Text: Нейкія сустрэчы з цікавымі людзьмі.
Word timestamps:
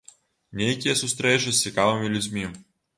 Нейкія 0.61 0.95
сустрэчы 1.03 1.47
з 1.47 1.57
цікавымі 1.67 2.13
людзьмі. 2.19 2.45